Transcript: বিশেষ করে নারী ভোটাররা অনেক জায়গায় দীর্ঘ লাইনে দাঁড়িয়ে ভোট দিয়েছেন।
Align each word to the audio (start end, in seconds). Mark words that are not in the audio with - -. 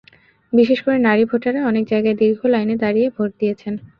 বিশেষ 0.53 0.79
করে 0.85 0.97
নারী 0.99 1.23
ভোটাররা 1.29 1.61
অনেক 1.65 1.83
জায়গায় 1.91 2.17
দীর্ঘ 2.21 2.39
লাইনে 2.53 2.75
দাঁড়িয়ে 2.83 3.07
ভোট 3.15 3.31
দিয়েছেন। 3.39 3.73